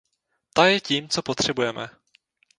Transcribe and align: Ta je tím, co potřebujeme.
Ta 0.53 0.67
je 0.67 0.81
tím, 0.81 1.09
co 1.09 1.21
potřebujeme. 1.21 1.89